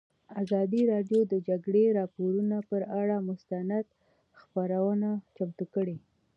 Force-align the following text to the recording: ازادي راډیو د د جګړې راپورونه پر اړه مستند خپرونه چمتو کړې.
ازادي 0.43 0.81
راډیو 0.93 1.19
د 1.27 1.27
د 1.31 1.33
جګړې 1.47 1.83
راپورونه 1.99 2.57
پر 2.69 2.81
اړه 3.01 3.15
مستند 3.29 3.85
خپرونه 4.39 5.09
چمتو 5.35 5.65
کړې. 5.73 5.95